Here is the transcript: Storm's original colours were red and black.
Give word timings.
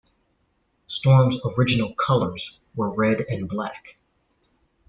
Storm's 0.87 1.37
original 1.45 1.93
colours 1.93 2.59
were 2.75 2.91
red 2.91 3.23
and 3.29 3.47
black. 3.47 3.99